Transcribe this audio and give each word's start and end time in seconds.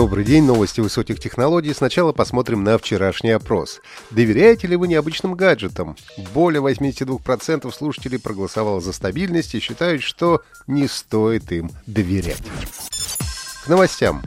Добрый 0.00 0.24
день, 0.24 0.44
новости 0.44 0.80
высоких 0.80 1.20
технологий. 1.20 1.74
Сначала 1.74 2.12
посмотрим 2.12 2.64
на 2.64 2.78
вчерашний 2.78 3.32
опрос. 3.32 3.82
Доверяете 4.10 4.66
ли 4.66 4.74
вы 4.74 4.88
необычным 4.88 5.34
гаджетам? 5.34 5.94
Более 6.32 6.62
82% 6.62 7.70
слушателей 7.70 8.18
проголосовало 8.18 8.80
за 8.80 8.94
стабильность 8.94 9.54
и 9.54 9.60
считают, 9.60 10.02
что 10.02 10.40
не 10.66 10.88
стоит 10.88 11.52
им 11.52 11.70
доверять. 11.86 12.42
К 13.62 13.68
новостям. 13.68 14.22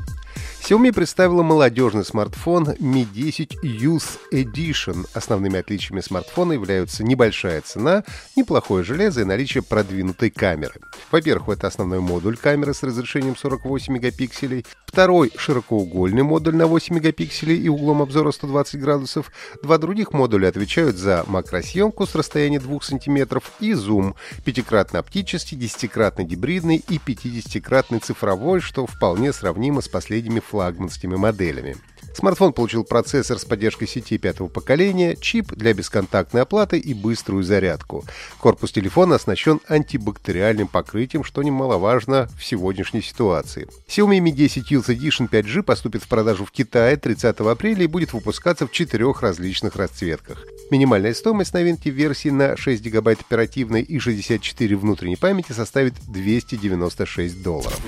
Xiaomi 0.64 0.94
представила 0.94 1.44
молодежный 1.44 2.06
смартфон 2.06 2.70
Mi 2.80 3.04
10 3.04 3.58
Youth 3.66 4.18
Edition. 4.32 5.06
Основными 5.14 5.60
отличиями 5.60 6.00
смартфона 6.00 6.54
являются 6.54 7.04
небольшая 7.04 7.60
цена, 7.60 8.06
неплохое 8.38 8.86
железо 8.86 9.20
и 9.20 9.26
наличие 9.26 9.62
продвинутой 9.62 10.30
камеры. 10.30 10.76
Во-первых, 11.12 11.58
это 11.58 11.68
основной 11.68 12.00
модуль 12.00 12.38
камеры 12.38 12.74
с 12.74 12.82
разрешением 12.82 13.36
48 13.36 13.94
мегапикселей. 13.94 14.66
Второй— 14.86 15.34
широкоугольный 15.38 16.24
модуль 16.24 16.56
на 16.56 16.66
8 16.66 16.96
мегапикселей 16.96 17.58
и 17.58 17.68
углом 17.68 18.02
обзора 18.02 18.32
120 18.32 18.80
градусов. 18.80 19.34
Два 19.62 19.78
других 19.78 20.14
модуля 20.14 20.48
отвечают 20.48 20.96
за 20.96 21.26
макросъемку 21.28 22.08
с 22.08 22.16
расстояния 22.16 22.62
2 22.62 22.80
см 22.82 23.42
и 23.60 23.74
зум, 23.74 24.16
пятикратно 24.46 25.00
оптический, 25.00 25.58
десятикратный 25.58 26.24
гибридный 26.24 26.78
и 26.78 27.00
50-кратный 27.06 28.00
цифровой, 28.00 28.62
что 28.62 28.86
вполне 28.86 29.34
сравнимо 29.34 29.82
с 29.82 29.90
последними 29.90 30.40
флагманскими 30.54 31.16
моделями. 31.16 31.78
Смартфон 32.14 32.54
получил 32.54 32.84
процессор 32.84 33.40
с 33.40 33.46
поддержкой 33.46 33.88
сети 33.88 34.18
пятого 34.18 34.48
поколения, 34.48 35.16
чип 35.16 35.52
для 35.54 35.74
бесконтактной 35.74 36.44
оплаты 36.44 36.78
и 36.78 36.94
быструю 36.94 37.44
зарядку. 37.44 38.06
Корпус 38.40 38.72
телефона 38.72 39.16
оснащен 39.16 39.60
антибактериальным 39.68 40.68
покрытием, 40.68 41.24
что 41.24 41.42
немаловажно 41.42 42.30
в 42.38 42.46
сегодняшней 42.46 43.02
ситуации. 43.02 43.68
Xiaomi 43.88 44.20
Mi 44.20 44.32
10 44.32 44.72
Youth 44.72 44.88
Edition 44.88 45.30
5G 45.30 45.64
поступит 45.64 46.04
в 46.04 46.08
продажу 46.08 46.46
в 46.46 46.52
Китае 46.52 46.98
30 46.98 47.40
апреля 47.40 47.84
и 47.84 47.88
будет 47.88 48.14
выпускаться 48.14 48.68
в 48.68 48.72
четырех 48.72 49.22
различных 49.22 49.76
расцветках. 49.76 50.46
Минимальная 50.70 51.14
стоимость 51.14 51.54
новинки 51.54 51.90
версии 51.90 52.30
на 52.30 52.56
6 52.58 52.82
гигабайт 52.82 53.22
оперативной 53.22 53.82
и 53.82 54.00
64 54.00 54.76
внутренней 54.76 55.18
памяти 55.18 55.52
составит 55.52 55.94
296 56.08 57.42
долларов. 57.44 57.80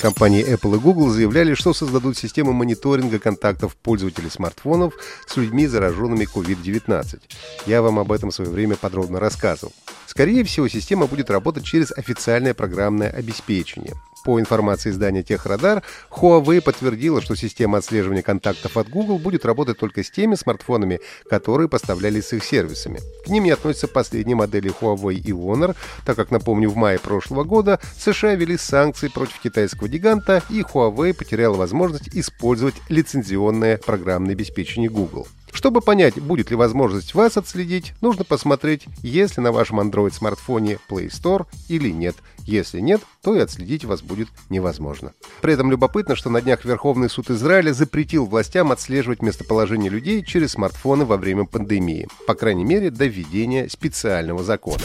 Компании 0.00 0.42
Apple 0.42 0.76
и 0.76 0.80
Google 0.80 1.10
заявляли, 1.10 1.52
что 1.52 1.74
создадут 1.74 2.16
систему 2.16 2.54
мониторинга 2.54 3.18
контактов 3.18 3.59
пользователей 3.68 4.30
смартфонов 4.30 4.94
с 5.26 5.36
людьми, 5.36 5.66
зараженными 5.66 6.24
COVID-19. 6.24 7.20
Я 7.66 7.82
вам 7.82 7.98
об 7.98 8.12
этом 8.12 8.30
в 8.30 8.34
свое 8.34 8.50
время 8.50 8.76
подробно 8.76 9.20
рассказывал. 9.20 9.72
Скорее 10.10 10.42
всего, 10.42 10.66
система 10.66 11.06
будет 11.06 11.30
работать 11.30 11.62
через 11.62 11.92
официальное 11.92 12.52
программное 12.52 13.10
обеспечение. 13.10 13.94
По 14.24 14.40
информации 14.40 14.90
издания 14.90 15.22
Техрадар, 15.22 15.84
Huawei 16.10 16.60
подтвердила, 16.60 17.22
что 17.22 17.36
система 17.36 17.78
отслеживания 17.78 18.22
контактов 18.22 18.76
от 18.76 18.88
Google 18.88 19.20
будет 19.20 19.46
работать 19.46 19.78
только 19.78 20.02
с 20.02 20.10
теми 20.10 20.34
смартфонами, 20.34 20.98
которые 21.30 21.68
поставлялись 21.68 22.26
с 22.26 22.32
их 22.32 22.44
сервисами. 22.44 22.98
К 23.24 23.28
ним 23.28 23.44
не 23.44 23.52
относятся 23.52 23.86
последние 23.86 24.34
модели 24.34 24.74
Huawei 24.80 25.14
и 25.14 25.30
Honor, 25.30 25.76
так 26.04 26.16
как, 26.16 26.32
напомню, 26.32 26.70
в 26.70 26.76
мае 26.76 26.98
прошлого 26.98 27.44
года 27.44 27.78
США 27.96 28.34
ввели 28.34 28.58
санкции 28.58 29.06
против 29.06 29.38
китайского 29.40 29.86
гиганта, 29.86 30.42
и 30.50 30.62
Huawei 30.62 31.14
потеряла 31.14 31.54
возможность 31.54 32.08
использовать 32.14 32.74
лицензионное 32.88 33.78
программное 33.78 34.32
обеспечение 34.32 34.90
Google. 34.90 35.28
Чтобы 35.52 35.80
понять, 35.80 36.20
будет 36.20 36.50
ли 36.50 36.56
возможность 36.56 37.14
вас 37.14 37.36
отследить, 37.36 37.94
нужно 38.00 38.24
посмотреть, 38.24 38.86
есть 39.02 39.36
ли 39.36 39.42
на 39.42 39.52
вашем 39.52 39.80
Android-смартфоне 39.80 40.78
Play 40.88 41.08
Store 41.08 41.46
или 41.68 41.90
нет. 41.90 42.16
Если 42.46 42.80
нет, 42.80 43.02
то 43.22 43.34
и 43.36 43.40
отследить 43.40 43.84
вас 43.84 44.02
будет 44.02 44.28
невозможно. 44.48 45.12
При 45.40 45.54
этом 45.54 45.70
любопытно, 45.70 46.16
что 46.16 46.30
на 46.30 46.40
днях 46.40 46.64
Верховный 46.64 47.10
суд 47.10 47.30
Израиля 47.30 47.72
запретил 47.72 48.26
властям 48.26 48.72
отслеживать 48.72 49.22
местоположение 49.22 49.90
людей 49.90 50.24
через 50.24 50.52
смартфоны 50.52 51.04
во 51.04 51.16
время 51.16 51.44
пандемии. 51.44 52.08
По 52.26 52.34
крайней 52.34 52.64
мере, 52.64 52.90
до 52.90 53.06
введения 53.06 53.68
специального 53.68 54.42
закона. 54.42 54.82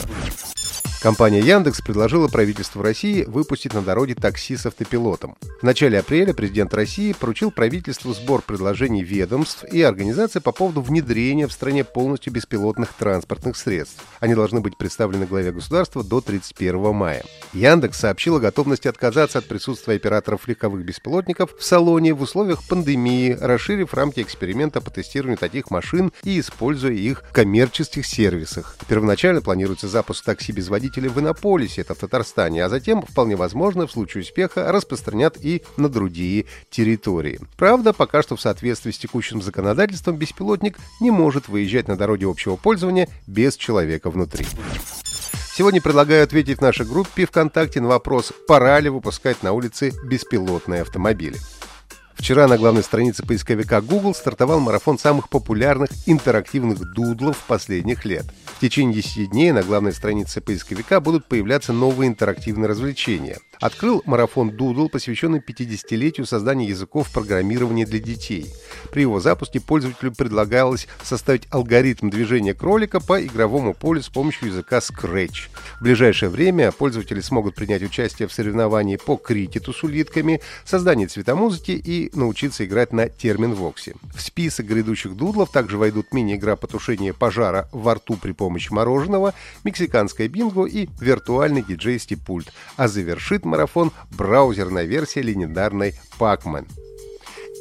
Компания 1.06 1.38
Яндекс 1.38 1.82
предложила 1.82 2.26
правительству 2.26 2.82
России 2.82 3.22
выпустить 3.28 3.72
на 3.74 3.80
дороге 3.80 4.16
такси 4.16 4.56
с 4.56 4.66
автопилотом. 4.66 5.36
В 5.60 5.62
начале 5.62 6.00
апреля 6.00 6.34
президент 6.34 6.74
России 6.74 7.12
поручил 7.12 7.52
правительству 7.52 8.12
сбор 8.12 8.42
предложений 8.42 9.04
ведомств 9.04 9.62
и 9.70 9.82
организаций 9.82 10.40
по 10.40 10.50
поводу 10.50 10.80
внедрения 10.80 11.46
в 11.46 11.52
стране 11.52 11.84
полностью 11.84 12.32
беспилотных 12.32 12.92
транспортных 12.92 13.56
средств. 13.56 14.02
Они 14.18 14.34
должны 14.34 14.58
быть 14.58 14.76
представлены 14.76 15.26
главе 15.26 15.52
государства 15.52 16.02
до 16.02 16.20
31 16.20 16.92
мая. 16.92 17.22
Яндекс 17.52 18.00
сообщил 18.00 18.38
о 18.38 18.40
готовности 18.40 18.88
отказаться 18.88 19.38
от 19.38 19.46
присутствия 19.46 19.94
операторов 19.94 20.48
легковых 20.48 20.84
беспилотников 20.84 21.56
в 21.56 21.62
салоне 21.62 22.14
в 22.14 22.22
условиях 22.22 22.64
пандемии, 22.64 23.38
расширив 23.40 23.94
рамки 23.94 24.22
эксперимента 24.22 24.80
по 24.80 24.90
тестированию 24.90 25.38
таких 25.38 25.70
машин 25.70 26.10
и 26.24 26.40
используя 26.40 26.94
их 26.94 27.22
в 27.22 27.32
коммерческих 27.32 28.04
сервисах. 28.04 28.76
Первоначально 28.88 29.40
планируется 29.40 29.86
запуск 29.86 30.24
такси 30.24 30.50
без 30.50 30.66
водителя 30.66 30.95
водителей 30.96 31.08
в 31.08 31.20
Иннополисе, 31.20 31.82
это 31.82 31.94
в 31.94 31.98
Татарстане, 31.98 32.64
а 32.64 32.68
затем, 32.68 33.02
вполне 33.02 33.36
возможно, 33.36 33.86
в 33.86 33.92
случае 33.92 34.22
успеха 34.22 34.72
распространят 34.72 35.36
и 35.40 35.62
на 35.76 35.88
другие 35.88 36.46
территории. 36.70 37.40
Правда, 37.56 37.92
пока 37.92 38.22
что 38.22 38.36
в 38.36 38.40
соответствии 38.40 38.90
с 38.90 38.98
текущим 38.98 39.42
законодательством 39.42 40.16
беспилотник 40.16 40.78
не 41.00 41.10
может 41.10 41.48
выезжать 41.48 41.88
на 41.88 41.96
дороге 41.96 42.26
общего 42.26 42.56
пользования 42.56 43.08
без 43.26 43.56
человека 43.56 44.10
внутри. 44.10 44.46
Сегодня 45.54 45.80
предлагаю 45.80 46.24
ответить 46.24 46.58
в 46.58 46.62
нашей 46.62 46.86
группе 46.86 47.26
ВКонтакте 47.26 47.80
на 47.80 47.88
вопрос, 47.88 48.32
пора 48.46 48.78
ли 48.80 48.90
выпускать 48.90 49.42
на 49.42 49.52
улице 49.52 49.92
беспилотные 50.04 50.82
автомобили. 50.82 51.36
Вчера 52.16 52.48
на 52.48 52.56
главной 52.56 52.82
странице 52.82 53.24
поисковика 53.24 53.80
Google 53.80 54.14
стартовал 54.14 54.58
марафон 54.58 54.98
самых 54.98 55.28
популярных 55.28 55.90
интерактивных 56.06 56.78
дудлов 56.92 57.36
последних 57.46 58.04
лет. 58.04 58.24
В 58.56 58.60
течение 58.60 58.94
10 58.94 59.30
дней 59.30 59.52
на 59.52 59.62
главной 59.62 59.92
странице 59.92 60.40
поисковика 60.40 61.00
будут 61.00 61.26
появляться 61.26 61.72
новые 61.72 62.08
интерактивные 62.08 62.68
развлечения 62.68 63.38
открыл 63.60 64.02
марафон 64.06 64.50
Doodle, 64.50 64.88
посвященный 64.88 65.40
50-летию 65.40 66.26
создания 66.26 66.66
языков 66.66 67.10
программирования 67.12 67.86
для 67.86 67.98
детей. 67.98 68.46
При 68.90 69.02
его 69.02 69.20
запуске 69.20 69.60
пользователю 69.60 70.12
предлагалось 70.12 70.86
составить 71.02 71.46
алгоритм 71.50 72.10
движения 72.10 72.54
кролика 72.54 73.00
по 73.00 73.24
игровому 73.24 73.74
полю 73.74 74.02
с 74.02 74.08
помощью 74.08 74.48
языка 74.48 74.78
Scratch. 74.78 75.48
В 75.80 75.82
ближайшее 75.82 76.28
время 76.28 76.72
пользователи 76.72 77.20
смогут 77.20 77.54
принять 77.54 77.82
участие 77.82 78.28
в 78.28 78.32
соревновании 78.32 78.96
по 78.96 79.16
крикету 79.16 79.72
с 79.72 79.82
улитками, 79.82 80.40
создании 80.64 81.06
цветомузыки 81.06 81.72
и 81.72 82.10
научиться 82.14 82.64
играть 82.64 82.92
на 82.92 83.08
терминвоксе. 83.08 83.94
В 84.14 84.20
список 84.20 84.66
грядущих 84.66 85.16
дудлов 85.16 85.50
также 85.50 85.78
войдут 85.78 86.12
мини-игра 86.12 86.56
по 86.56 86.66
тушению 86.66 87.14
пожара 87.14 87.68
во 87.72 87.94
рту 87.94 88.16
при 88.16 88.32
помощи 88.32 88.72
мороженого, 88.72 89.34
мексиканское 89.64 90.28
бинго 90.28 90.66
и 90.66 90.88
виртуальный 91.00 91.62
диджейский 91.62 92.16
пульт, 92.16 92.52
а 92.76 92.88
завершит 92.88 93.44
марафон 93.46 93.92
браузерная 94.10 94.84
версия 94.84 95.22
легендарной 95.22 95.94
Pac-Man. 96.18 96.66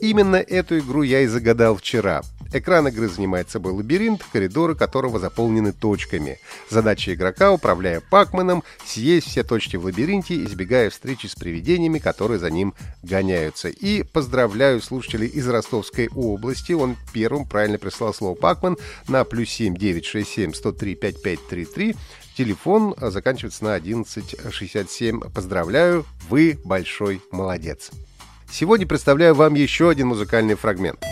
Именно 0.02 0.36
эту 0.36 0.80
игру 0.80 1.04
я 1.04 1.22
и 1.22 1.28
загадал 1.28 1.78
вчера. 1.78 2.22
Экран 2.58 2.88
игры 2.88 3.10
занимает 3.10 3.50
собой 3.50 3.74
лабиринт, 3.74 4.24
коридоры 4.32 4.76
которого 4.76 5.20
заполнены 5.20 5.74
точками. 5.74 6.40
Задача 6.70 7.14
игрока, 7.14 7.52
управляя 7.52 8.00
Пакманом, 8.00 8.64
съесть 8.86 9.28
все 9.28 9.44
точки 9.44 9.76
в 9.76 9.84
лабиринте, 9.84 10.42
избегая 10.42 10.90
встречи 10.90 11.28
с 11.28 11.36
привидениями, 11.36 12.00
которые 12.00 12.40
за 12.40 12.50
ним 12.50 12.74
гоняются. 13.04 13.68
И 13.68 14.04
поздравляю 14.04 14.82
слушателей 14.82 15.28
из 15.28 15.46
Ростовской 15.50 16.08
области. 16.16 16.72
Он 16.72 16.96
первым 17.14 17.46
правильно 17.46 17.78
прислал 17.78 18.14
слово 18.14 18.36
Пакман 18.36 18.78
на 19.10 19.26
плюс 19.26 19.50
7 19.50 19.76
967 19.76 20.54
103 20.54 20.96
5533. 20.96 21.96
Телефон 22.38 22.96
заканчивается 22.98 23.66
на 23.66 23.76
1167. 23.76 25.20
Поздравляю, 25.34 26.06
вы 26.30 26.58
большой 26.64 27.22
молодец. 27.32 27.92
Сегодня 28.50 28.88
представляю 28.88 29.36
вам 29.36 29.56
еще 29.56 29.90
один 29.90 30.08
музыкальный 30.08 30.56
фрагмент. 30.56 31.04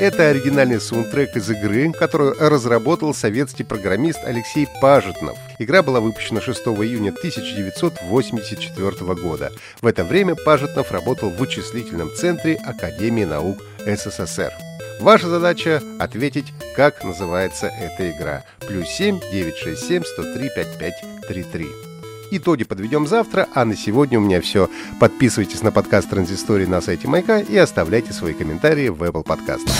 Это 0.00 0.28
оригинальный 0.28 0.80
саундтрек 0.80 1.36
из 1.36 1.48
игры, 1.50 1.92
которую 1.92 2.34
разработал 2.38 3.14
советский 3.14 3.62
программист 3.62 4.18
Алексей 4.24 4.66
Пажетнов. 4.80 5.38
Игра 5.60 5.84
была 5.84 6.00
выпущена 6.00 6.40
6 6.40 6.66
июня 6.66 7.10
1984 7.10 9.14
года. 9.14 9.52
В 9.80 9.86
это 9.86 10.02
время 10.02 10.34
Пажетнов 10.34 10.90
работал 10.90 11.30
в 11.30 11.36
вычислительном 11.36 12.12
центре 12.16 12.56
Академии 12.56 13.22
наук 13.24 13.62
СССР. 13.86 14.52
Ваша 15.00 15.28
задача— 15.28 15.80
ответить, 16.00 16.52
как 16.74 17.04
называется 17.04 17.68
эта 17.68 18.10
игра. 18.10 18.42
Плюс 18.66 18.88
7 18.88 19.20
967 19.30 20.02
103 20.04 20.50
5533. 20.56 21.93
Итоги 22.36 22.64
подведем 22.64 23.06
завтра, 23.06 23.48
а 23.54 23.64
на 23.64 23.76
сегодня 23.76 24.18
у 24.18 24.22
меня 24.22 24.40
все. 24.40 24.68
Подписывайтесь 24.98 25.62
на 25.62 25.70
подкаст 25.70 26.10
Транзистории 26.10 26.66
на 26.66 26.80
сайте 26.80 27.06
Майка 27.06 27.38
и 27.38 27.56
оставляйте 27.56 28.12
свои 28.12 28.34
комментарии 28.34 28.88
в 28.88 29.00
Apple 29.04 29.24
Podcast. 29.24 29.70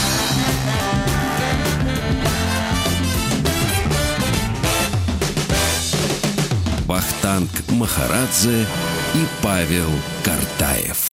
Вахтанг 6.87 7.51
Махарадзе 7.71 8.67
и 9.15 9.27
Павел 9.43 9.91
Картаев. 10.23 11.09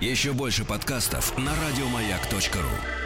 Еще 0.00 0.32
больше 0.32 0.64
подкастов 0.64 1.36
на 1.36 1.50
радиомаяк.ру 1.50 3.01